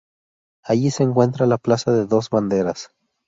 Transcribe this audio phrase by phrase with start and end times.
[0.63, 2.89] Allí se encuentra la Plaza Dos Banderas.